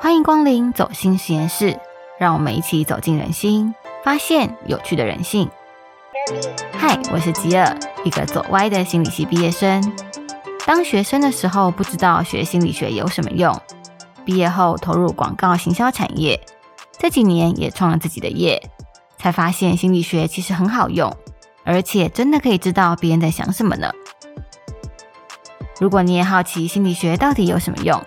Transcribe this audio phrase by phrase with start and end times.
[0.00, 1.76] 欢迎光临走心实验室，
[2.20, 5.50] 让我们一起走进人心，发现有趣的人性。
[6.72, 9.92] 嗨，我是吉尔，一个走歪的心理系毕业生。
[10.64, 13.52] 当学生的时候，不知道学心理学有什么用；
[14.24, 16.40] 毕业后投入广告行销产业，
[16.96, 18.70] 这几年也创了自己的业，
[19.18, 21.12] 才发现心理学其实很好用，
[21.64, 23.90] 而且真的可以知道别人在想什么呢。
[25.80, 28.00] 如果你也好奇心理学到底有什么用，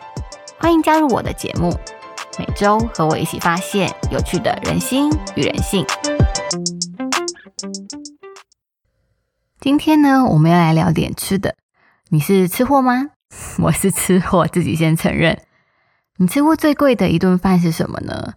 [0.62, 1.75] 欢迎加入我的节目，
[2.38, 5.84] 每周和我一起发现有趣的人心与人性。
[9.59, 11.55] 今天呢，我们要来聊点吃的。
[12.09, 13.09] 你是吃货吗？
[13.58, 15.41] 我是吃货，自己先承认。
[16.18, 18.34] 你吃过最贵的一顿饭是什么呢？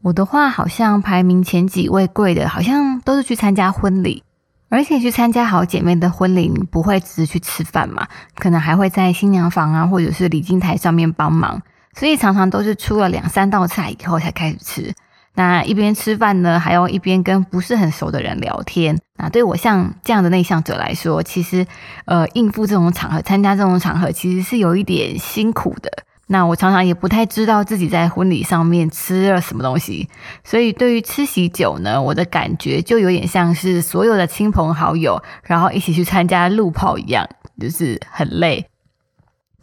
[0.00, 4.22] 我的话，好像排名前几位贵的，好像都是去参加婚礼。
[4.68, 8.08] 而且去参加好姐妹的婚礼，你不会只是去吃饭嘛？
[8.34, 11.62] 可能还会在新娘房啊，或者是礼金台上面帮忙，
[11.98, 14.94] 所以常常都是出了两三道菜以后才开始吃。
[15.34, 18.98] 那一边吃饭呢，还要一边跟不是很熟的人聊天。
[19.18, 21.66] 那对我像这样的内向者来说，其实
[22.04, 25.90] 呃应付这种场合、参加这种场合，其实是有一点辛苦的。
[26.28, 30.08] 那我常常也不太知道自己在婚礼上面吃了什么东西，
[30.42, 37.28] 所以对于吃喜酒呢，我的感觉就有点像是所有的亲朋好友，然后一起去参加路跑一样，
[37.60, 38.66] 就是很累。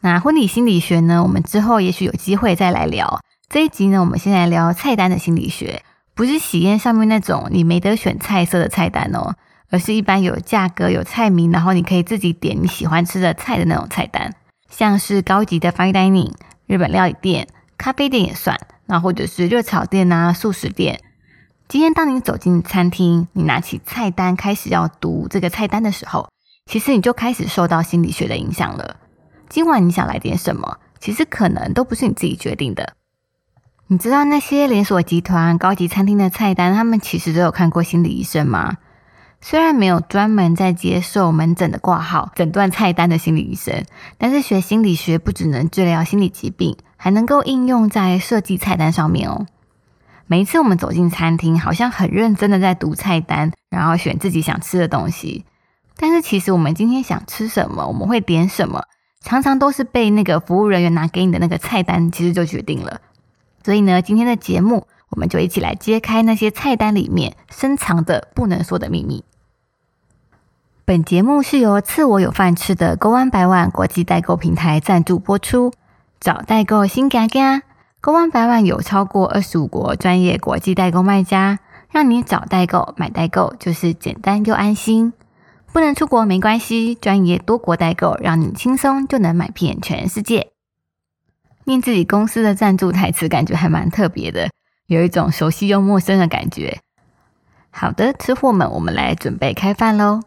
[0.05, 3.21] 那婚礼心理学呢，我们之后也许有机会再来聊。
[3.47, 5.81] 这一集呢，我们先来聊菜单的心理学，
[6.13, 9.35] 不是喜宴上面那种你没得选菜色的菜单哦，
[9.69, 14.35] 而是一般有价格、有菜名，然后你可以自己点你喜欢吃的菜的那种菜单，
[14.69, 16.33] 像是高级的 fine dining。
[16.67, 20.99] 日本料理店、咖啡店也算，那或者是热炒店啊、素食店。
[21.69, 26.27] 今天当你走进餐厅，你拿起菜单开始要读这个菜单的时候，
[26.69, 28.97] 其实你就开始受到心理学的影响了。
[29.53, 30.79] 今晚你想来点什么？
[30.99, 32.95] 其实可能都不是你自己决定的。
[33.85, 38.77] 你知道那些连锁集团、高级餐厅的菜单，他们其实都有看过心理医生吗？
[39.41, 43.85] 虽然没有专门在接受门诊的挂号、诊断菜单的心理医生，
[44.17, 49.45] 但是学心理学不只能治疗心理疾病，还能够应用在设计菜单上面哦。
[50.25, 55.45] 每一次我们走进餐厅，好像很认真的在读菜单，然后选自己想吃的东西。
[55.95, 58.85] 但是其实我们今天想吃什么，我们会点什么，
[59.23, 63.01] 常常都是被那个服务人员拿给你的那个菜单其实就决定了。
[63.63, 69.23] 所以呢，今天的节目我们就一起来揭开那些菜单里面深藏的不能说的秘密。
[70.85, 75.71] 本节目是由赐我有饭吃的 Go 湾百万国际代购平台赞助播出。
[76.19, 77.61] 找代购新嘎嘎
[78.01, 85.13] ，Go 湾百万有超过二十五国专业国际代购卖家，让你找代购买代购就是简单又安心。
[85.73, 90.51] 不能出国没关系，专业多国代购让你轻松就能买遍全世界。
[91.63, 94.51] 念自己公司的赞助台词，感觉还蛮特别的，
[94.85, 96.79] 有一种熟悉又陌生的感觉。
[97.71, 100.21] 好的，吃货们，我们来准备开饭喽！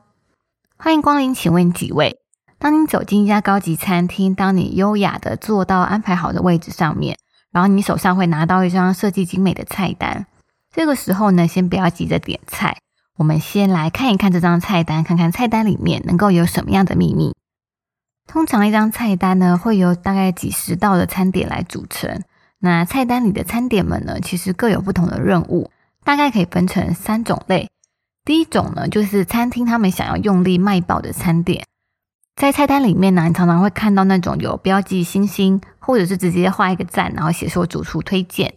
[0.76, 2.18] 欢迎光临，请问几位？
[2.58, 7.16] 当你走进一家高级餐厅，当你优雅的坐到安排好的位置上面，
[7.52, 10.26] 然后你手上会拿到一张设计精美的菜单。
[10.74, 12.78] 这个时候呢，先不要急着点菜，
[13.16, 17.34] 我们先来看一看这张菜单，看看菜单里面能够有什么样的秘密。
[18.26, 22.22] 通常一张菜单呢，会由大概几十道的餐点来组成。
[22.58, 25.70] 那菜单里的餐点们呢，其实各有不同的任务，
[26.04, 27.70] 大概可以分成三种类。
[28.24, 31.64] 第一种呢，就是餐厅他们想要用力卖爆的餐点，
[32.34, 38.52] 在菜单里面呢，你常常会看到那种有标记星星，或者是直接画一个赞，然后写说主厨推荐，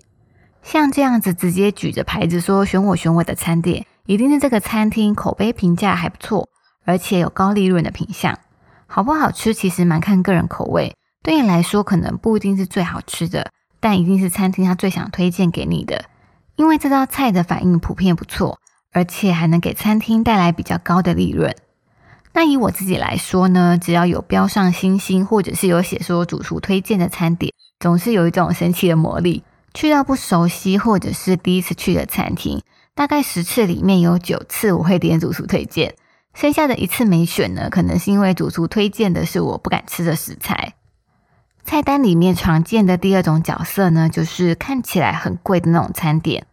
[0.63, 6.49] 像这样子直接举着牌子说选我选我的餐点，一定是这个餐厅口碑评价还不错，
[6.83, 8.39] 而且有高利润的品相。
[8.87, 16.05] 好不好吃其实蛮看个人口味，对你来说可能不一定是最好吃的，但一定是餐厅他最想推荐给你的，
[16.55, 18.57] 因为这道菜的反应普遍不错。
[18.91, 21.55] 而且还能给餐厅带来比较高的利润。
[22.33, 29.43] 那以我自己来说呢，只要有标上星星，或者是有写说主厨推荐的餐点，总是有一种神奇的魔力。
[29.75, 32.63] 去到不熟悉或者是第一次去的餐厅，
[32.99, 35.95] 大概十次里面有九次我会点主厨推荐，
[36.33, 40.73] 剩下的一次没选呢，可能是因为主厨推荐的是我不敢吃的食材。
[41.63, 46.45] 菜单里面常见的第二种角色呢，就是看起来很贵的那种餐点。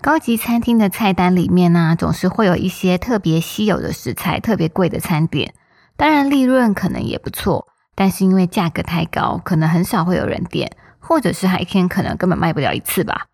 [0.00, 5.52] 高级餐厅的菜单里面呢，总是会有一些特别稀有的食材、特别贵的餐点。
[5.96, 7.66] 当然，利润可能也不错，
[7.96, 13.26] 但是因为价格太高，可能很少会有人点，或者是一天可能根本卖不了一次吧。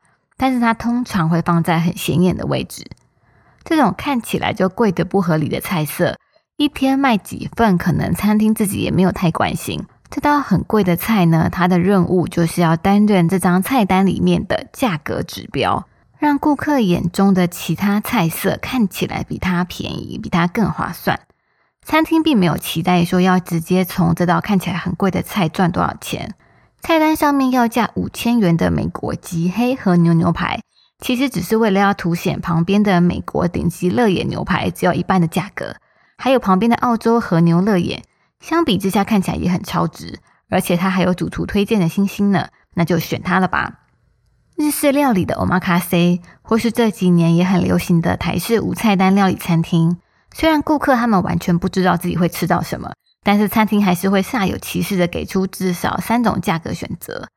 [0.43, 2.91] 但是它通常会放在很显眼的位置。
[3.63, 6.19] 这种看起来就贵的不合理的菜色，
[6.57, 9.87] 一天卖几份，可能餐厅自己也没有太关心。
[10.11, 15.87] 这道很贵的菜呢，它的任务就是要担任这张菜单里面的价格指标，
[16.19, 21.21] 让顾客眼中的其他菜色看起来比它便宜，比它更划算。
[21.85, 26.35] 餐厅并没有期待说要直接从这道看起来很贵的菜赚多少钱。
[26.83, 30.61] 菜单上面要价五千元的美国极黑和牛牛排，
[30.99, 35.77] 其实只是为了要凸显旁边的美国顶级乐眼牛排只要一半的价格，
[36.19, 38.03] 还有旁边的澳洲和牛乐眼，
[38.41, 40.19] 相比之下看起来也很超值，
[40.51, 43.79] 而且它还有主厨推荐的星星呢，那就选它了吧。
[44.57, 49.99] 日式料理的 omakase，或是这几年也很流行的台式无菜单料理餐厅。
[50.35, 57.29] 虽然顾客他们完全不知道自己会吃到什么，但是餐厅还是会煞有其事的给出至少三种价格选择。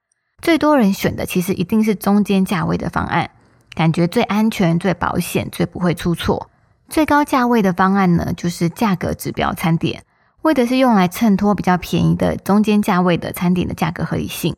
[0.41, 3.31] 最多人选的其实一定是中间价位的方案，
[3.73, 6.49] 感觉最安全、最保险、最不会出错。
[6.87, 10.03] 最高价位的方案呢，就是价格指标餐点，
[10.43, 14.55] 为的是用来衬托比较便宜的中间价位的餐点的价格合理性。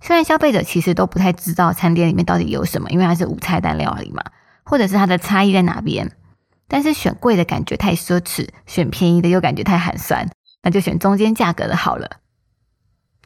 [0.00, 4.22] 虽然消费者其实都不太知道餐点里面到底有什么，因为它是无菜单料理嘛，
[4.64, 6.10] 或者是它的差异在哪边。
[6.66, 10.30] 但是选贵的感觉太奢侈，选便宜的又感觉太寒酸，
[10.62, 12.18] 那就选中间价格的好了。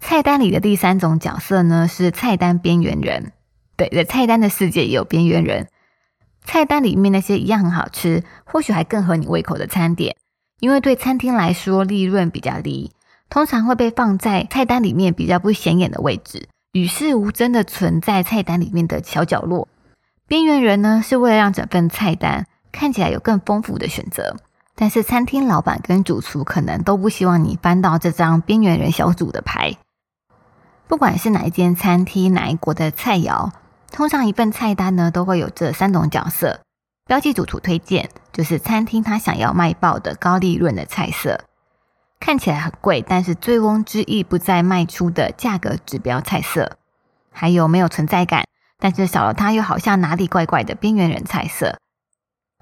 [0.01, 3.33] 菜单里的第三种角色呢，是菜单边缘人。
[3.77, 5.69] 对，在菜单的世界也有边缘人。
[6.45, 10.17] 菜单里面那些一样很好吃，或许还更合你胃口的餐点，
[10.61, 12.93] 因为对餐厅来说利润比较低，
[13.31, 19.69] 通常会被放在菜单里面比较不显眼的位置，与世无争的存在菜单里面的小角落。
[20.27, 22.47] 边缘人呢，是为了让整份菜单。
[22.73, 24.35] 看起来有更丰富的选择，
[24.77, 29.77] 但是餐厅老板跟主厨可能都不希望你翻到这张边缘人小组的牌。
[30.89, 33.51] 不管是哪一间餐厅、哪一国的菜肴，
[33.93, 36.61] 通常一份菜单呢都会有这三种角色：
[37.07, 41.45] 标记主厨推荐，就是餐厅他想要卖爆的高利润的菜色；
[42.19, 46.77] 看起来很贵，但是醉翁之意不在卖出的价格指标菜色；
[47.31, 48.45] 还有没有存在感，
[48.79, 51.79] 但是少了它又好像哪里怪怪的边缘人菜色。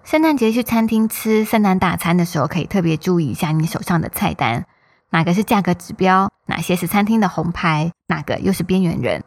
[0.04, 4.66] 圣诞节去餐厅吃圣诞大餐的时候，可以特别注意一下你手上的菜单，
[5.10, 9.22] 哪个是价格指标，哪些是餐厅的红牌，哪个又是边缘人。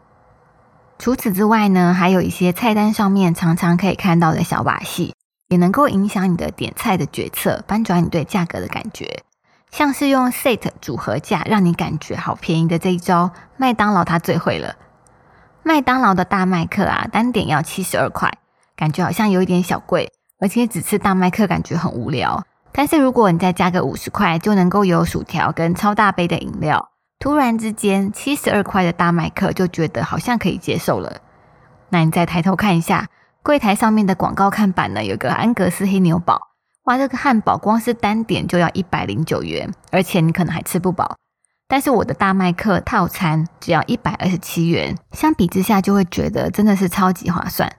[1.00, 5.16] 除此之外呢，还有一些菜单上面常常可以看到的小把戏，
[5.48, 9.24] 也能够影响你的点菜的决策，翻转你对价格的感觉。
[9.71, 14.75] 像是用 set 组合价让你感觉好便宜的这一招，麦当劳它最会了。
[15.63, 18.38] 麦当劳的大麦克啊，单点要七十二块，
[18.75, 20.12] 感觉好像有一点小贵。
[20.40, 26.90] 而且只吃大麦克感觉很无聊，但是如果你再加个五十块，就能够有薯条跟超大杯的饮料。
[27.20, 31.22] 突然之间，七十二块的大麦克就觉得好像可以接受了。
[31.90, 33.08] 那你再抬头看一下
[33.42, 36.42] 柜台上面的广告看板呢，有个安格斯黑牛堡，
[36.84, 41.16] 哇，这个汉堡光是单点就要一百零九元，而且你可能还吃不饱。
[41.68, 47.72] 但是我的大麦克套餐只要一百二十七元，相比之下就会觉得真的是超级划算。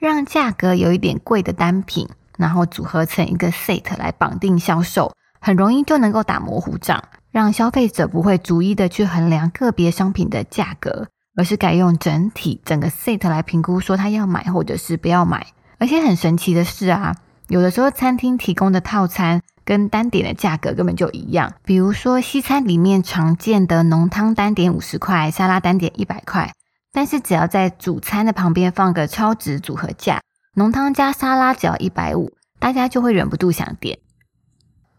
[0.00, 2.08] 让价格有一点贵的单品，
[2.38, 15.48] 然后组合成一个 set 来绑定销售，很容易就能够打模糊仗，让消费者不会逐一的去衡量个别商品的价格，而是改用整体整个 set 来评估，说他要买或者是不要买。
[15.78, 17.14] 而且很神奇的是啊，
[17.48, 26.52] 有的时候餐厅提供的套餐跟单点的价格根本就一样，比如说西餐里面常见的浓汤单点五十块，沙拉单点一百块。
[26.92, 30.20] 但是只要在主餐的旁边放个超值组合价，
[30.54, 33.98] 浓汤加沙拉只要一百五，大家就会忍不住想点。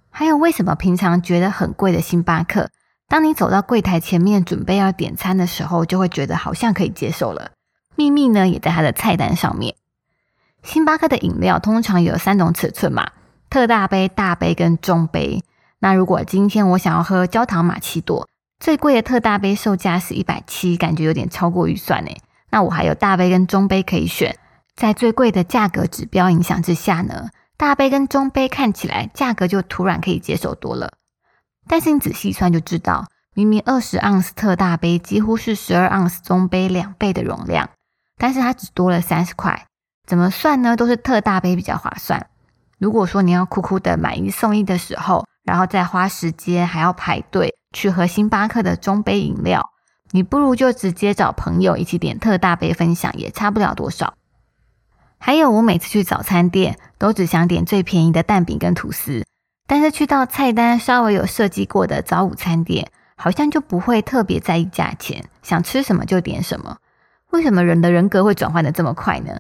[0.09, 2.69] 还有为什么平常觉得很贵的星巴克，
[3.07, 7.51] 当你走到柜台前面准备要点餐的时候，就会觉得好像可以接受了？
[7.95, 9.75] 秘密呢也在它的菜单上面。
[10.63, 13.11] 星巴克的饮料通常有三种尺寸嘛，
[13.49, 15.43] 特大杯、大杯跟中杯。
[15.79, 18.27] 那如果今天我想要喝焦糖玛奇朵。
[18.61, 22.11] 最贵的特大杯售价是一百七，感觉有点超过预算呢。
[22.51, 24.37] 那我还有大杯跟中杯可以选，
[24.75, 30.93] 在最贵的价格指标影响之下呢，大杯跟中杯看起来价格就突然可以接受多了。
[31.67, 37.67] 但是你仔细算就知道，明明二十盎司特大杯几乎是十二盎司中杯两倍的容量，
[38.19, 39.65] 但是它只多了三十块。
[40.05, 40.77] 怎么算呢？
[40.77, 42.27] 都是特大杯比较划算。
[42.77, 47.50] 如果说你要苦苦的买一送一的时候，然后再花时间还要排队。
[47.71, 49.71] 去喝星巴克的中杯饮料，
[50.11, 54.15] 你不如就直接找朋友一起点特大杯分享，也差不了多少。
[55.17, 59.25] 还有，我每次去早餐店都只想点最便宜的蛋饼跟吐司，
[59.67, 66.77] 但是去到菜单稍微有设计过的早午餐店，好像就不会特别在意价钱，想吃什么就点什么。
[67.29, 69.37] 为什么人的人格会转换的这么快呢？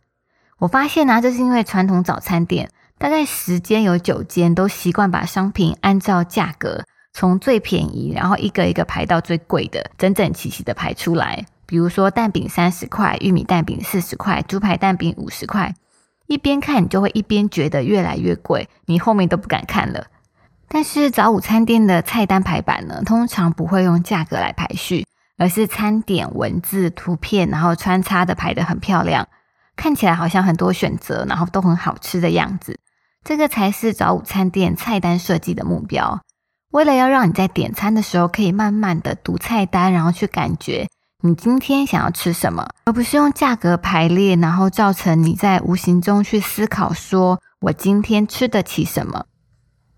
[0.59, 6.85] 我发现呢，这是因为传统早餐店大概十间有九间都习惯把商品按照价格。
[7.13, 11.45] 从最便宜，然后一个一个排到最贵的，整整齐齐的排出来。
[11.65, 15.73] 比如说蛋饼三十块，玉米蛋饼四十块，猪排蛋饼五十块。
[16.27, 20.07] 一边看你就会一边觉得越来越贵，你后面都不敢看了。
[20.69, 25.05] 但是早午餐店的菜单排版呢，通常不会用价格来排序，
[25.37, 29.27] 而是餐点、文字、图片，然后穿插的排得很漂亮，
[29.75, 32.79] 看起来好像很多选择，然后都很好吃的样子。
[33.23, 36.21] 这个才是早午餐店菜单设计的目标。
[36.71, 40.87] 为了要让你在点餐的时候可以慢慢的读菜单，然后去感觉
[41.21, 49.25] 你今天想要吃什么，而不是用价格排列，然后造成你在无形中去思考说我今天吃得起什么。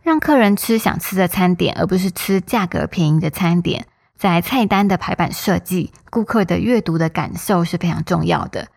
[0.02, 3.86] 让客人吃想吃的餐点，而不是吃价格便宜的餐点。
[4.18, 8.68] 在菜单的排版设计，顾客的阅读的感受是非常重要的。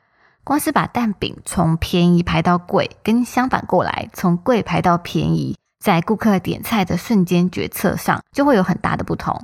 [0.44, 5.56] 光是把蛋饼从便宜排到贵，跟相反过来，从贵排到便宜，
[5.86, 9.40] 在顾客点菜的瞬间决策上，就会有很大的不同。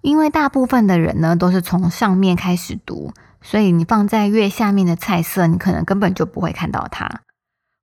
[0.00, 7.08] 因为大部分的人呢，都是从上面开始读，所以你放在越下面的菜色，你可能根本就不会看到它。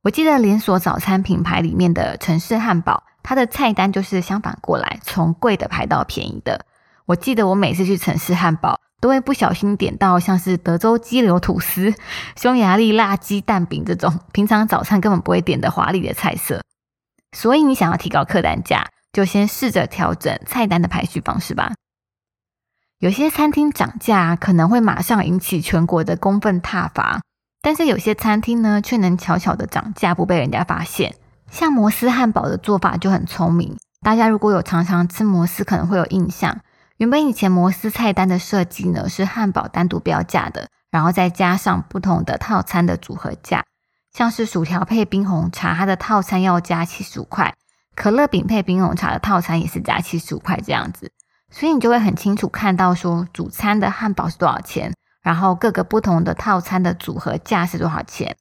[0.04, 3.04] 我记得连锁早餐品牌里面的城市汉堡。
[3.24, 6.66] 它的菜单就是相反过来，从贵的排到便宜的。
[7.06, 11.94] 我记得我每次去城市汉堡，都会不小心点到像是德州鸡柳吐司、
[12.36, 16.62] 匈牙利辣鸡蛋饼这种平常早餐根本不会点的华丽的菜色。
[17.32, 21.74] 所以你想要提高客单价，就先试着调整菜单的排序方式吧。
[23.00, 27.22] 有些餐厅涨价可能会马上引起全国的公愤挞伐，
[27.62, 31.16] 但是有些餐厅呢，却能悄悄的涨价，不被人家发现。
[31.50, 36.60] 像摩斯汉堡的做法就很聪明，大家如果有常常吃摩斯，可能会有印象。
[36.98, 43.66] 原本以前摩斯菜单的设计呢，是汉堡单独标价的，然后再加上不同的套餐的组合价，
[44.14, 47.54] 像是薯条配冰红茶，它的套餐要加七十五块；
[47.96, 51.12] 可乐饼配冰红茶的套餐也是加七十五块这样子，
[51.50, 58.36] 所以你就会很清楚看到说主餐的汉堡是多少钱，然后各个不同的套餐的组合价是多少钱。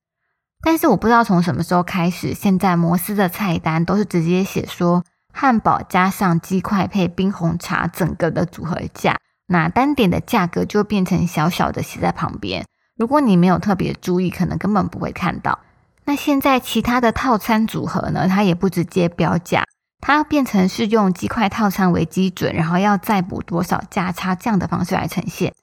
[0.63, 12.67] 但是我不知道从什么时候开始，现在摩斯的菜单都是直接写说汉堡加上鸡块配冰红茶，整个的组合价，那单点的价格就变成小小的写在旁边。
[13.01, 15.59] 如果你没有特别注意，可能根本不会看到。
[16.05, 19.65] 那现在其他的套餐组合呢，它也不直接标价，
[20.03, 25.55] 它变成是用鸡块套餐为基准，然后要再补多少价差这样的方式来呈现。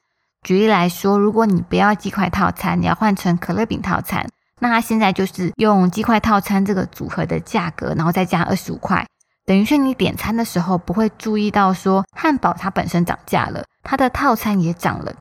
[0.42, 4.28] 举例来说，如果你不要鸡块套餐，你要换成可乐饼套餐。
[4.60, 9.06] 那它现在就是用鸡块套餐这个组合的价格，然后再加二十五块，
[9.46, 15.14] 等于是你点餐的时候不会注意到说汉堡它本身涨价了，它的套餐也涨了。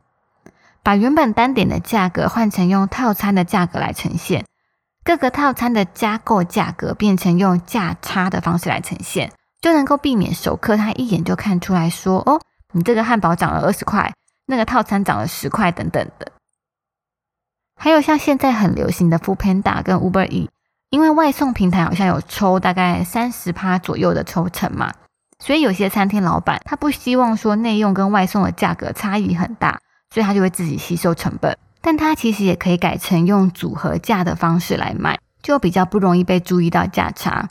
[0.87, 4.45] 把原本单点的价格换成用套餐的价格来呈现，
[5.03, 12.41] 各个套餐的加购价格变成用价差的方式来呈现，就能够避免熟客他一眼就看出来说，哦，
[12.73, 14.15] 你这个汉堡涨了二十块，
[14.47, 16.31] 那个套餐涨了十块等等的。
[17.75, 20.49] 还有像现在很流行的 Food Panda 跟 Uber E，
[20.91, 24.95] 因为外送平台好像有抽大概三十趴左右的抽成嘛，
[25.41, 29.81] 所以有些餐厅老板他不希望说内用跟外送的价格差异很大，
[30.13, 31.57] 所以他就会自己吸收成本。
[31.81, 37.49] 但他其实也可以改成用组合价的方式来卖，就比较不容易被注意到价差。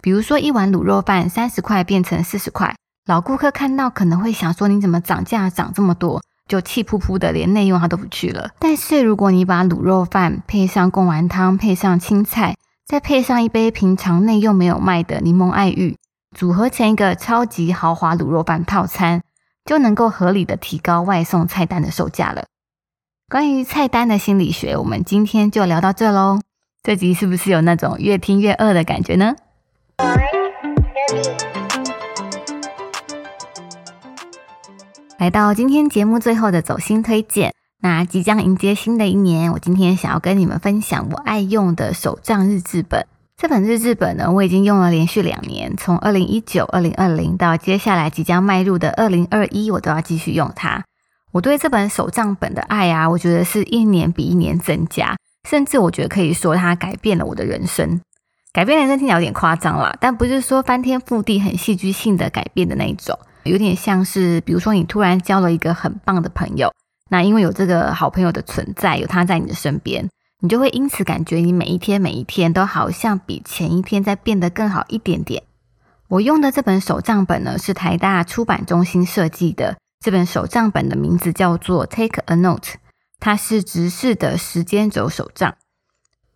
[0.00, 2.74] 比如说一碗卤肉饭三十块变成四十块，
[3.06, 6.22] 老顾客看到可能会想说你怎么涨价涨这么多？
[6.48, 8.50] 就气扑扑的，连内用他都不去了。
[8.60, 12.54] 但是如果你把卤肉饭配上贡丸汤，配上青菜，
[12.86, 15.96] 再配上一杯平常内用没有卖的柠檬爱玉，
[16.36, 19.22] 组合成一个超级豪华卤肉饭套餐，
[19.66, 22.46] 就能够合理的提高外送菜单的售价了。
[23.28, 26.40] 关于菜单的心理学，我们今天就聊到这喽。
[26.82, 29.34] 这集是不是有那种越听越饿的感觉呢？
[35.18, 43.04] 来到今天节目最后的走心推荐，那即将迎接新的一年，我今天想要跟你们分享我爱用的手账日志本。
[43.38, 50.82] 这本日志本呢，我已经用了连续两年，从二零一九、二零二零到接下来即将迈入的二零二一，我都要继续用它。
[51.32, 55.14] 我对这本手账本的爱啊，我觉得是一年比一年增加，
[55.46, 58.00] 甚至我觉得可以说它改变了我的人生。
[58.54, 63.18] 改变人生听起来有点夸张啦，但不是说翻天覆地、很戏剧性的改变的那一种。
[63.42, 66.72] 有点像是，比如说你突然交了一个很棒的朋友，
[67.10, 70.08] 那因为有这个好朋友的存在，有他在你的身边，
[70.40, 75.42] 你就会因此感觉你每一天每一天都好像比前一天在变得更好一点点。
[76.08, 79.76] 我用的这本手账本呢，是台大出版中心设计的。
[80.04, 82.74] 这本手账本的名字叫做 Take a Note，
[83.18, 85.54] 它是直视的时间轴手账。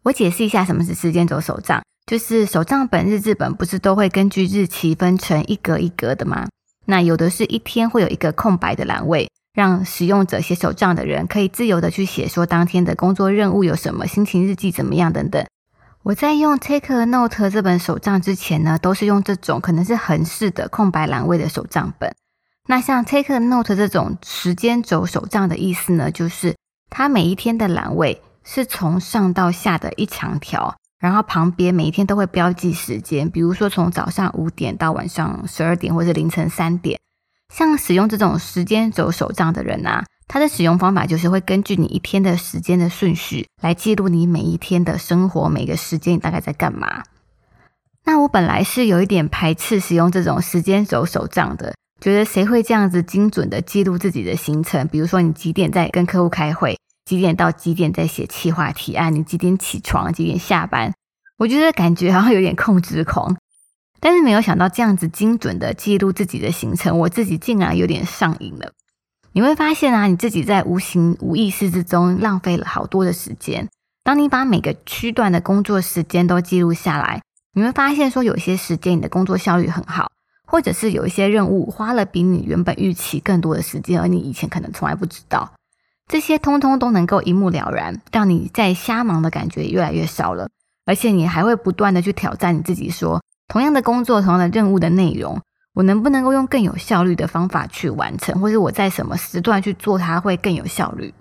[0.02, 6.48] 我解释一下什么是时间轴手账，就是手账本、日志本不是都会根据日期分成一格一格的吗？
[6.86, 15.44] 那有的是一天会有一个空白的栏位，让使用者写手账的人可以自由的去写说当天的工作任务有什么，心情日记怎么样等等。
[16.02, 22.14] 我在用 Take a Note 这本手账之前呢，都是用这种可能是横式的空白栏位的手账本。
[22.68, 26.54] 那像 Take a Note 这种时间轴手账的意思呢，就是
[26.88, 36.98] 它每一天的栏位是从上到下的一长条，然后旁边每一天都会标记时间，比如说从早上五点到晚上十二点，或者凌晨三点。
[37.50, 40.04] 像使用这种时间轴手账的人啊。
[40.26, 47.02] 他的使用方法就是会根据你一天的时间的顺序来记录你每一天的生活，每个时间你大概在干嘛。
[48.04, 54.86] 那我本来是有一点排斥使用这种时间轴手账的，觉得谁会这样子精准的记录自己的行程？
[54.86, 60.92] 比如说你几点在跟客户开会，几点到几点在写企划提案，你几点起床，几点下班？
[61.38, 63.36] 我觉得感觉好像有点控制狂，
[64.00, 68.72] 但是没有想到这样子精准的记录自己的行程，我自己竟然有点上瘾了。
[69.32, 73.68] 你会发现啊，你自己在无形无意识之中浪费了好多的时间。
[74.02, 80.10] 当你把每个区段的工作时间都记录下来，你会发现说，有些时间你的工作效率很好，
[80.46, 85.52] 或者是有一些任务花了比你原本预期更多的时间，而你以前可能从来不知道。
[86.08, 90.48] 这些通通都能够一目了然，让你在瞎忙的感觉越来越少了。
[90.86, 95.40] 而且你还会不断的去挑战你自己，说同样的工作，同样的任务的内容。
[95.74, 101.12] 我能不能够用更有效率的方法去完成，或者我在什么时段去做它会更有效率？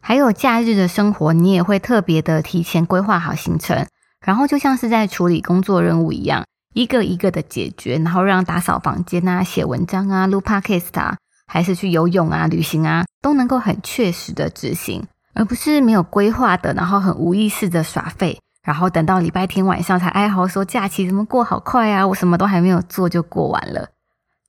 [0.00, 3.86] 还有假日的生活，你也会特别的提前规划好行程，
[4.24, 6.44] 然后就像是在处理工作任务一样，
[6.74, 23.88] 一个一个的解决，然后让打扫房间啊、写文章啊、录 podcast 啊，还是去游泳啊、旅行啊，都能够很确实的执行，而不是没有规划的，然后很无意识的耍废，然后等到礼拜天晚上才哀嚎说假期怎么过好快啊，我什么都还没有做就过完了。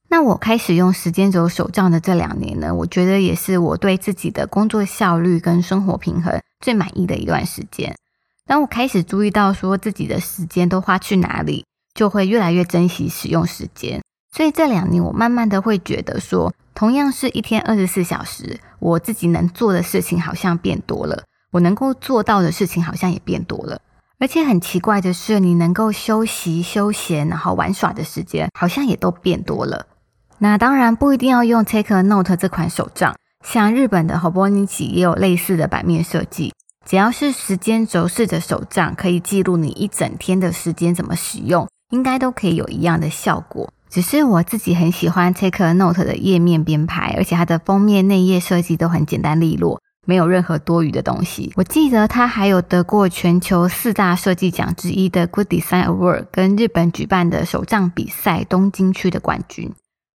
[0.10, 7.96] 那我开始用时间轴手账的这两年呢，我觉得也是我对自己的工作效率跟生活平衡最满意的一段时间。
[8.46, 14.02] 当我开始注意到说自己的时间都花去哪里，就会越来越珍惜使用时间。
[14.36, 23.80] 所以这两年我慢慢的会觉得说，同样是一天二十四小时，我自己能做的事情好像变多了，我能够做到的事情好像也变多了。
[24.22, 29.88] 而且很奇怪的是，你能够休息、休闲然后玩耍的时间，好像也都变多了。
[30.38, 36.54] 那当然不一定要用 Take a Note 这款手账，像日本的 Hobonichi 也有类似的版面设计。
[36.86, 43.74] 只要是时间轴式的手账，可以记录你一整天的时间怎么使用，应该都可以有一样的效果。
[43.90, 51.52] 只是我自己很喜欢 Take a Note 的页面编排，而且它的封面内页设计都很简单利落，没有任何多余的东西。
[51.56, 59.72] 我记得他还有得过全球四大设计奖之一的 Good Design Award，跟日本举办的手账比赛东京区的冠军。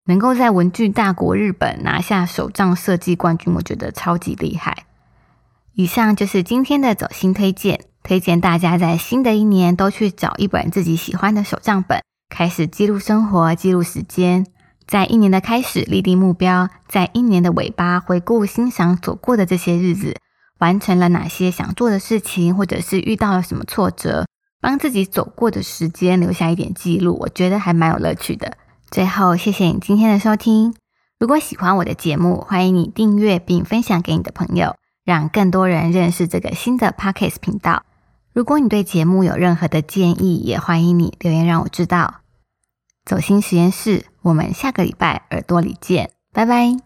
[0.08, 4.86] 能够在文具大国日本拿下手账设计冠军，我觉得超级厉害。
[5.74, 14.46] 以上就是今天的走心推荐，推荐大家在新的一年都去找一本自己喜欢的手账本，开始记录生活、记录时间。
[14.86, 20.16] 在一年的开始立定目标，在一年的尾巴回顾欣赏所过的这些日子，
[20.58, 24.26] 完成了哪些想做的事情，或者是遇到了什么挫折，
[24.60, 28.56] 帮自己走过的时间留下一点记录，我觉得还蛮有乐趣的。
[28.88, 30.72] 最后，谢谢你今天的收听。
[31.18, 37.82] 如果喜欢我的节目，欢迎你订阅并分享给你的朋友，让更多人认识这个新的 Podcast 频道。
[38.32, 42.20] 如果你对节目有任何的建议，也欢迎你留言让我知道。
[43.04, 46.85] 走心实验室，我们下个礼拜耳朵里见，拜拜。